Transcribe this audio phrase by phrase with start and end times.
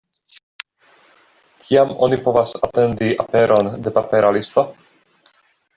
[1.67, 4.67] Kiam oni povas atendi aperon de papera listo?